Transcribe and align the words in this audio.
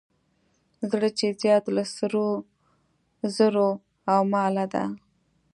زړه 0.91 1.09
چې 1.17 1.25
زیات 1.41 1.65
له 1.75 1.83
سرو 1.95 2.27
زرو 3.35 3.69
او 4.11 4.21
ماله 4.33 4.65
دی. 4.73 4.85